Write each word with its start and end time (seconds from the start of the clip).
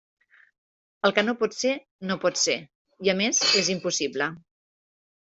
El 1.09 1.13
que 1.17 1.23
no 1.25 1.35
pot 1.41 1.51
ser, 1.57 1.73
no 2.11 2.15
pot 2.23 2.41
ser, 2.43 2.55
i 3.07 3.11
a 3.13 3.15
més 3.19 3.43
és 3.61 3.69
impossible. 3.75 4.31